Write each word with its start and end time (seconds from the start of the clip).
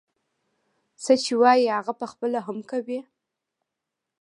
څه 1.03 1.13
چې 1.23 1.33
وايي 1.41 1.67
هغه 1.77 1.93
پخپله 2.01 2.39
هم 2.47 2.57
کوي. 2.71 2.99